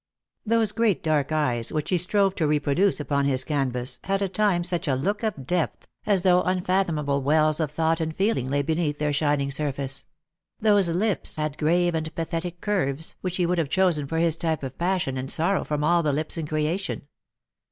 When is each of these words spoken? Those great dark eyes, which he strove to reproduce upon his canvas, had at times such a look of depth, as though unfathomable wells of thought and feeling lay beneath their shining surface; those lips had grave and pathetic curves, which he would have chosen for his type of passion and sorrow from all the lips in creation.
Those 0.47 0.71
great 0.71 1.03
dark 1.03 1.31
eyes, 1.31 1.71
which 1.71 1.91
he 1.91 1.99
strove 1.99 2.33
to 2.33 2.47
reproduce 2.47 2.99
upon 2.99 3.25
his 3.25 3.43
canvas, 3.43 3.99
had 4.05 4.23
at 4.23 4.33
times 4.33 4.67
such 4.67 4.87
a 4.87 4.95
look 4.95 5.21
of 5.21 5.45
depth, 5.45 5.87
as 6.07 6.23
though 6.23 6.41
unfathomable 6.41 7.21
wells 7.21 7.59
of 7.59 7.69
thought 7.69 8.01
and 8.01 8.15
feeling 8.15 8.49
lay 8.49 8.63
beneath 8.63 8.97
their 8.97 9.13
shining 9.13 9.51
surface; 9.51 10.05
those 10.59 10.89
lips 10.89 11.35
had 11.35 11.55
grave 11.55 11.93
and 11.93 12.15
pathetic 12.15 12.61
curves, 12.61 13.15
which 13.21 13.37
he 13.37 13.45
would 13.45 13.59
have 13.59 13.69
chosen 13.69 14.07
for 14.07 14.17
his 14.17 14.37
type 14.37 14.63
of 14.63 14.75
passion 14.79 15.19
and 15.19 15.29
sorrow 15.29 15.63
from 15.63 15.83
all 15.83 16.01
the 16.01 16.11
lips 16.13 16.35
in 16.35 16.47
creation. 16.47 17.03